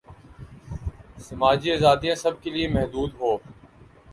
سماجی 1.27 1.69
آزادیاں 1.77 2.15
سب 2.23 2.33
کیلئے 2.41 2.65
محدود 2.75 3.09
ہوں۔ 3.19 3.37